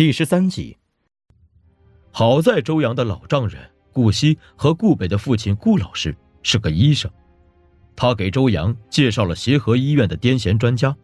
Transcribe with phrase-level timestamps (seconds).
[0.00, 0.78] 第十三集。
[2.10, 7.10] 好在周阳的老丈人顾西和顾北的父亲顾老师是个医生，
[7.94, 10.96] 他给周阳介绍了协和医院的癫痫专家，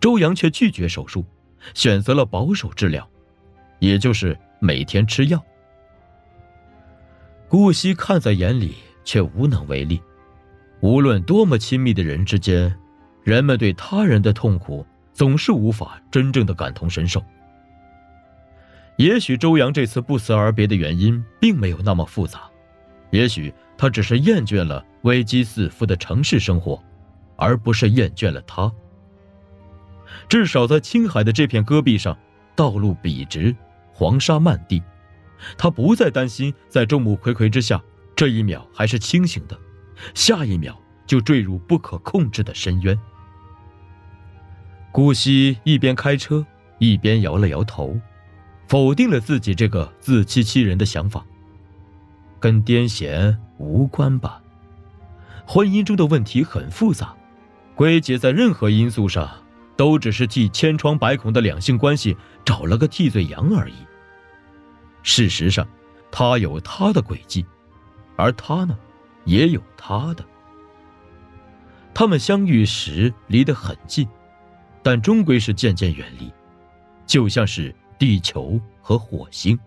[0.00, 1.26] 周阳却拒绝手术，
[1.74, 3.06] 选择了保守治疗，
[3.80, 5.44] 也就是每天吃药。
[7.50, 10.00] 顾西看在眼里，却无能为力。
[10.80, 12.74] 无论多么亲密的人之间，
[13.24, 17.22] 人们对他人的痛苦总是无法真正的感同身受。
[18.96, 22.42] 也许周阳这次不辞而别的原因并没有那么复杂，
[23.10, 26.82] 也许他只是厌倦了危机四伏的城市生活，
[27.36, 28.72] 而不是厌倦了他。
[30.28, 32.16] 至少在青海的这片戈壁上，
[32.54, 33.54] 道路笔直，
[33.92, 34.82] 黄沙漫地，
[35.58, 37.82] 他不再担心在众目睽睽之下，
[38.14, 39.58] 这一秒还是清醒的，
[40.14, 42.98] 下一秒就坠入不可控制的深渊。
[44.90, 46.46] 顾惜一边开车
[46.78, 47.94] 一边摇了摇头。
[48.68, 51.24] 否定了自己这个自欺欺人的想法。
[52.38, 54.42] 跟癫痫无关吧？
[55.46, 57.14] 婚姻中的问题很复杂，
[57.74, 59.28] 归结在任何因素上，
[59.76, 63.74] 都只是替千疮百孔的两性关系找了个替罪羊而已。
[65.02, 65.66] 事实上，
[66.10, 67.46] 他有他的轨迹，
[68.16, 68.76] 而他呢，
[69.24, 70.24] 也有他的。
[71.94, 74.06] 他们相遇时离得很近，
[74.82, 76.30] 但终归是渐渐远离，
[77.06, 77.74] 就像是。
[77.98, 79.58] 地球和火星。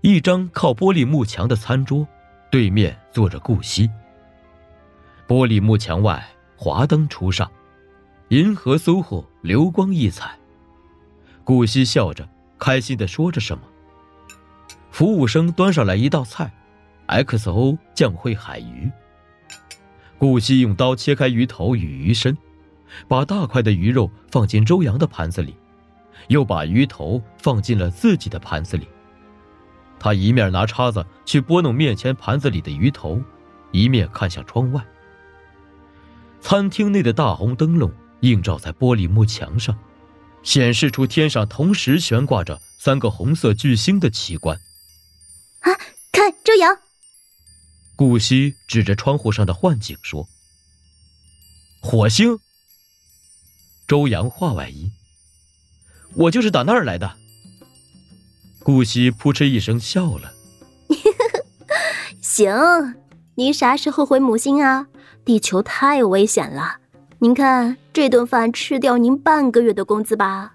[0.00, 2.06] 一张靠玻璃幕墙的餐桌，
[2.50, 3.88] 对面坐着顾惜。
[5.28, 7.50] 玻璃幕墙外，华灯初上，
[8.28, 10.36] 银河 SOHO 流光溢彩。
[11.44, 13.64] 顾惜笑着，开心的说着什么。
[14.90, 16.52] 服务生端上来一道菜
[17.06, 18.90] ，XO 酱烩海鱼。
[20.18, 22.36] 顾惜用刀切开鱼头与鱼身，
[23.06, 25.54] 把大块的鱼肉放进周洋的盘子里。
[26.28, 28.88] 又把鱼头放进了自己的盘子里。
[29.98, 33.20] 他一面拿叉子去拨弄面前盘子里的鱼头，
[33.70, 34.82] 一面看向窗外。
[36.40, 39.78] 餐厅内的大红灯笼映照在玻璃幕墙上，
[40.42, 44.58] 显示出天上同时悬挂着三个红色巨星的奇观。
[45.60, 45.70] 啊，
[46.12, 46.78] 看周阳！
[47.94, 50.26] 顾惜指着窗户上的幻景说
[51.82, 52.38] ：“火星。”
[53.86, 54.90] 周阳话外音。
[56.14, 57.10] 我就是打那儿来的。
[58.62, 60.32] 顾惜扑哧一声笑了。
[62.20, 62.52] 行，
[63.34, 64.86] 您啥时候回母星啊？
[65.24, 66.76] 地球太危险了。
[67.18, 70.54] 您看这顿饭吃掉您半个月的工资吧。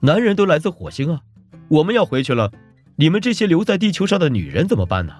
[0.00, 1.20] 男人都来自火星啊，
[1.68, 2.50] 我们要回去了，
[2.96, 5.12] 你们这些留在地球上的女人怎么办呢？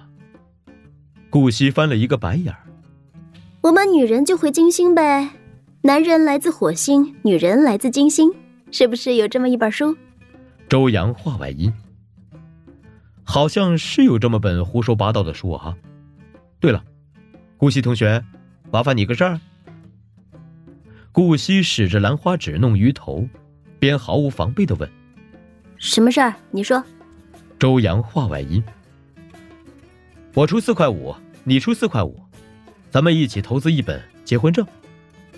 [1.29, 2.59] 顾惜翻了一个白眼儿。
[3.61, 5.29] 我们女人就回金星呗。
[5.81, 8.31] 男人来自火星，女人来自金星。
[8.73, 9.95] 是不是有这么一本书？
[10.67, 11.71] 周阳话外音，
[13.23, 15.77] 好像是有这么本胡说八道的书啊。
[16.59, 16.83] 对了，
[17.55, 18.25] 顾惜同学，
[18.71, 19.39] 麻烦你个事儿。
[21.11, 23.27] 顾惜使着兰花指弄鱼头，
[23.77, 24.89] 边毫无防备的问
[25.77, 26.33] ：“什么事儿？
[26.49, 26.83] 你说。”
[27.59, 28.63] 周阳话外音，
[30.33, 32.19] 我出四块五，你出四块五，
[32.89, 34.65] 咱们一起投资一本结婚证，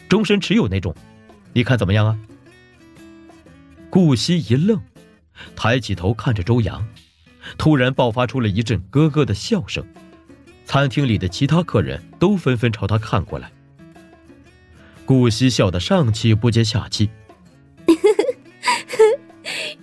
[0.07, 0.95] 终身持有那种，
[1.51, 2.17] 你看怎么样啊？
[3.95, 4.77] 顾惜一愣，
[5.55, 6.85] 抬起头看着周阳，
[7.57, 9.81] 突然爆发出了一阵咯咯的笑声。
[10.65, 13.49] 餐厅里的其他客人都纷纷朝他看过来。
[15.05, 17.09] 顾惜笑得上气不接下气：“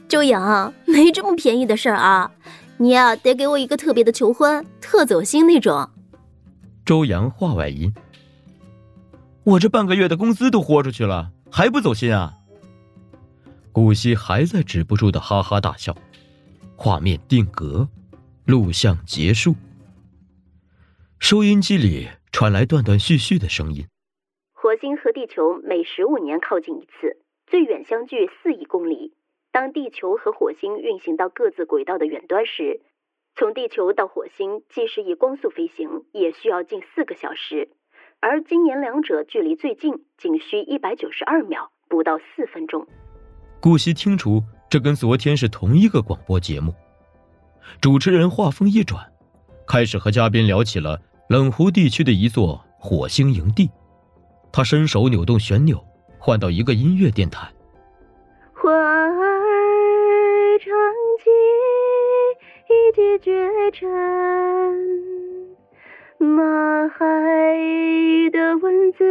[0.07, 2.33] 周阳，没这么便宜的事儿啊！
[2.77, 5.89] 你呀，得给我一个特别的求婚，特走心那种。”
[6.85, 7.95] 周阳话外音
[9.45, 12.35] ：“我这半个月的工资都豁出去了，还不走心啊？”
[13.73, 15.97] 顾惜还在止不住的哈哈大笑，
[16.77, 17.89] 画面定格，
[18.47, 19.55] 录像结束。
[21.19, 23.87] 收音机里传来断断续续的声音：
[24.53, 27.17] 火星和地球每十五年靠近一次，
[27.47, 29.15] 最远相距四亿公里。
[29.51, 32.81] 当地球和火星运行到各自轨道的远端时，
[33.35, 37.71] 从地球到火星，即使以光速飞行，也需要近四个小时。
[38.21, 42.87] 而今年两者距离最近，仅需一百九十二秒，不到四分钟。
[43.63, 46.75] 顾惜听出这跟昨天是同一个广播节目，
[47.81, 49.01] 主持人话锋一转，
[49.69, 53.71] 开始和嘉宾聊起了冷湖地区的一座火星营地。
[54.51, 55.81] 他伸手扭动旋钮，
[56.19, 57.49] 换到一个音乐电台。
[58.53, 60.75] 花儿长
[61.23, 61.31] 起
[62.67, 63.89] 一骑绝尘，
[66.19, 67.05] 马海
[68.33, 69.05] 的文字，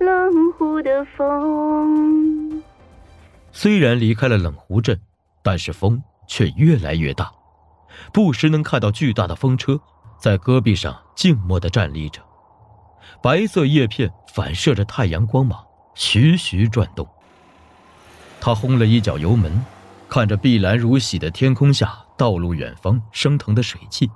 [0.00, 2.13] 冷湖的风。
[3.64, 5.00] 虽然离开了冷湖镇，
[5.42, 7.32] 但是风却越来越大，
[8.12, 9.80] 不时能看到巨大的风车
[10.18, 12.20] 在戈壁上静默地站立着，
[13.22, 15.58] 白色叶片反射着太阳光芒，
[15.94, 17.08] 徐徐转动。
[18.38, 19.64] 他轰了一脚油门，
[20.10, 24.10] 看着碧蓝如洗的天空下，道路远方升腾的水汽，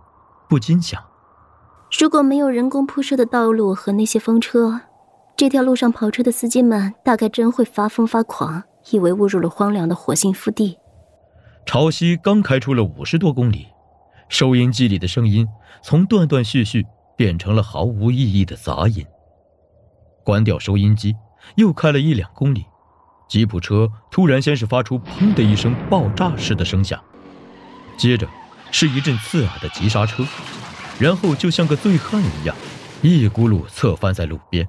[0.46, 1.02] 不禁想：
[1.98, 4.82] 如果没有人工铺设的道路和那些风车，
[5.34, 10.78] 这条路上跑车的司机们大概真会发疯发狂，以为误入了荒凉的火星腹地。
[11.66, 13.68] 潮汐刚开出了五十多公里，
[14.28, 15.46] 收音机里的声音
[15.82, 16.86] 从断断续续
[17.16, 19.04] 变成了毫无意义的杂音。
[20.24, 21.14] 关掉收音机，
[21.56, 22.64] 又开了一两公里。
[23.28, 26.98] 吉普车突然先是发出“砰”的一声爆炸式的声响，
[27.98, 28.26] 接着
[28.70, 30.24] 是一阵刺耳的急刹车，
[30.98, 32.56] 然后就像个醉汉一样，
[33.02, 34.66] 一咕噜侧翻在路边。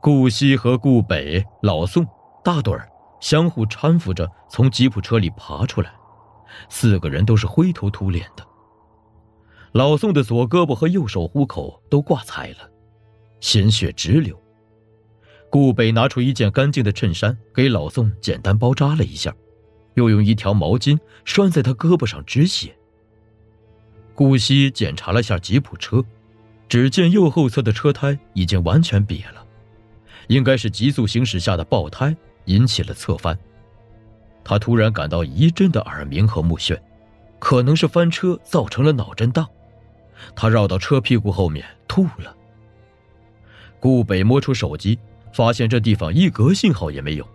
[0.00, 2.04] 顾西和顾北、老宋、
[2.44, 2.88] 大盹儿
[3.20, 5.92] 相互搀扶着从吉普车里爬出来，
[6.68, 8.46] 四个人都是灰头土脸的。
[9.72, 12.68] 老宋的左胳膊和右手虎口都挂彩了，
[13.40, 14.38] 鲜血直流。
[15.48, 19.34] 顾北拿出一件干净的衬衫，给老宋简单包扎了一下，
[19.94, 22.74] 又用一条毛巾拴在他胳膊上止血。
[24.14, 26.04] 顾西检查了下吉普车，
[26.68, 29.46] 只见右后侧的车胎已经完全瘪了，
[30.28, 32.14] 应该是急速行驶下的爆胎
[32.46, 33.38] 引起了侧翻。
[34.44, 36.78] 他突然感到一阵的耳鸣和目眩，
[37.38, 39.48] 可能是翻车造成了脑震荡。
[40.34, 42.34] 他绕到车屁股后面吐了。
[43.80, 44.98] 顾北摸出手机。
[45.32, 47.26] 发现这地方一格信号也没有。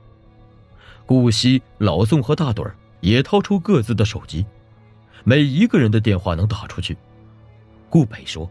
[1.03, 4.45] 顾西、老宋和大盹儿也掏出各自的手机，
[5.23, 6.95] 没一个人的电话能打出去。
[7.89, 8.47] 顾北说：“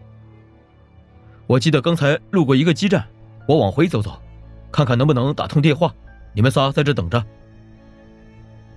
[1.47, 3.06] 我记得刚才路过一个基站，
[3.47, 4.20] 我往回走走，
[4.73, 5.94] 看看能不能打通电话。
[6.37, 7.25] 你们仨在这等着。”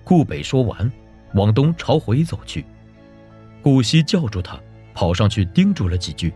[0.04, 0.92] 顾北说完，
[1.36, 2.66] 往东朝回走去。
[3.62, 4.60] 顾西叫住他，
[4.96, 6.34] 跑上去叮嘱了几句：“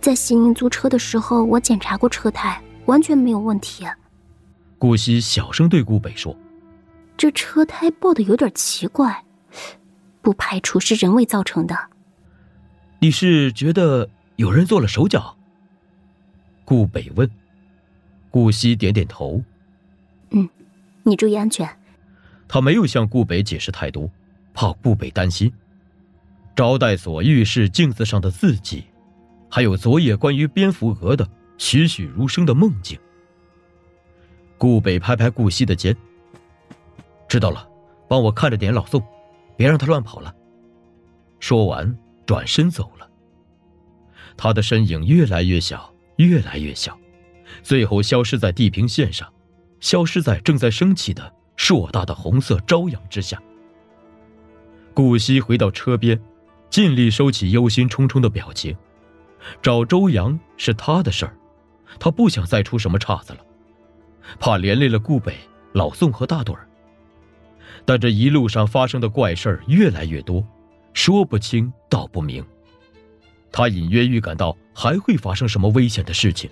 [0.00, 3.86] 在西宁租车的时候，我检查过车胎。”完全没有问题。
[4.78, 6.36] 顾西小声对顾北说
[7.16, 9.24] ：“这车胎爆的有点奇怪，
[10.20, 11.74] 不排除是人为造成的。”
[13.00, 14.06] 你是觉得
[14.36, 15.34] 有人做了手脚？
[16.66, 17.30] 顾北问。
[18.30, 19.42] 顾西点点头
[20.34, 20.48] ：“嗯，
[21.02, 21.68] 你注意安全。”
[22.46, 24.10] 他没有向顾北解释太多，
[24.52, 25.52] 怕顾北担心。
[26.54, 28.84] 招待所浴室镜子上的字迹，
[29.50, 31.28] 还有昨夜关于蝙蝠蛾的。
[31.56, 32.98] 栩栩如生的梦境。
[34.58, 35.96] 顾北拍拍顾西的肩，
[37.28, 37.66] 知道了，
[38.08, 39.00] 帮我看着点老宋，
[39.56, 40.34] 别让他乱跑了。
[41.38, 41.96] 说完，
[42.26, 43.08] 转身走了。
[44.36, 46.98] 他的身影越来越小，越来越小，
[47.62, 49.32] 最后消失在地平线上，
[49.84, 53.38] 消失在正在升起的硕大的红色朝阳之下。
[54.94, 56.18] 顾西回到车边，
[56.70, 58.74] 尽力收起忧心忡忡的表情。
[59.60, 61.36] 找周阳是他的事儿。
[62.00, 63.40] 他不想再出什么岔子了，
[64.40, 65.36] 怕连累了顾北、
[65.74, 66.66] 老宋和大盹儿。
[67.84, 70.42] 但这一路上发生的怪事儿越来越多，
[70.94, 72.42] 说不清道不明。
[73.52, 76.50] 他隐约预感到还会发生什么危险的事情。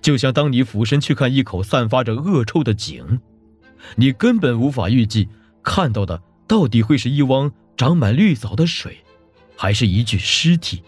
[0.00, 3.20] 就像当你俯身去看一口散发着恶臭的井，
[3.96, 5.28] 你根本无法预计
[5.62, 8.98] 看到的到底会是一汪长满绿藻的水，
[9.56, 10.82] 还是一具尸体。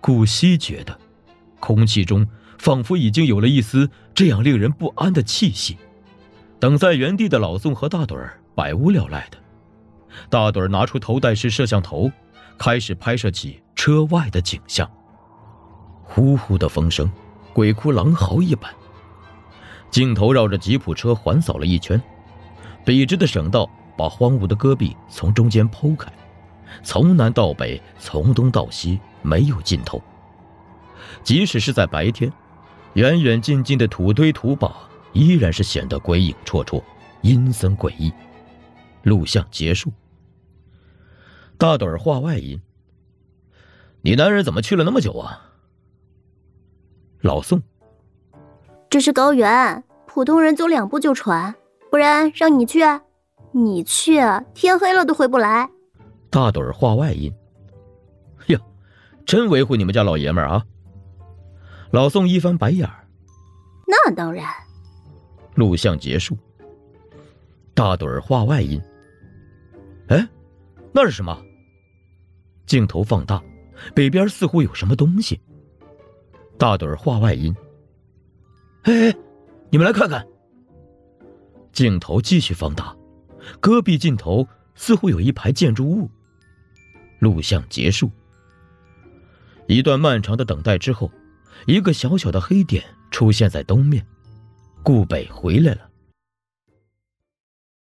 [0.00, 0.98] 顾西觉得。
[1.60, 2.24] 空气中
[2.56, 5.76] 仿佛已经有了一丝这样令人不安的气息。
[6.60, 9.38] 等在原地的老宋和大盹儿百无聊赖的，
[10.30, 12.12] 大盹儿拿出头戴式摄像头，
[12.56, 14.88] 开始拍摄起车外的景象。
[16.04, 17.10] 呼呼的风声，
[17.58, 18.72] 鬼哭狼嚎一般。
[19.90, 22.00] 镜头绕着吉普车环扫了一圈，
[22.84, 26.08] 笔直的省道把荒芜的戈壁从中间剖开，
[26.84, 30.00] 从南到北，从东到西，没有尽头。
[31.24, 32.32] 即使是在白天，
[32.92, 36.80] 远远近近的土堆土堡依然是显得鬼影绰绰、
[37.22, 38.12] 阴森诡异。
[39.02, 39.92] 录像结束。
[41.56, 42.60] 大盹儿话外音
[44.02, 45.46] ：“你男人怎么去了那么久啊？”
[47.20, 47.60] 老宋
[48.88, 51.54] ：“这是高原，普通人走两步就喘，
[51.90, 52.80] 不然让你去，
[53.52, 54.20] 你去
[54.54, 55.68] 天黑了都回不来。”
[56.30, 57.32] 大盹儿话外音
[58.48, 58.58] ：“呀，
[59.26, 60.64] 真维护你们家老爷们儿啊！”
[61.90, 63.08] 老宋一翻白眼儿，
[63.86, 64.44] 那当然。
[65.54, 66.36] 录像结束。
[67.74, 68.80] 大盹儿话外音。
[70.08, 70.28] 哎，
[70.92, 71.36] 那是什么？
[72.66, 73.42] 镜头放大，
[73.94, 75.40] 北边似乎有什么东西。
[76.58, 77.54] 大盹儿话外音。
[78.82, 79.16] 哎哎，
[79.70, 80.26] 你们来看看。
[81.72, 82.96] 镜头继续放大，
[83.60, 86.10] 戈壁尽头似乎有一排建筑物。
[87.20, 88.10] 录像结束。
[89.66, 91.10] 一段漫长的等待之后，
[91.66, 94.04] 一个小小的黑点出现在东面。
[94.82, 95.87] 顾北回来了。